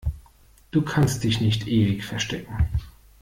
[0.71, 2.67] Du kannst dich nicht ewig verstecken!